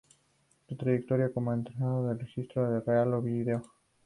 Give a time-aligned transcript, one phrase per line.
[0.67, 3.61] Su trayectoria como entrenador se restringió al Real Oviedo.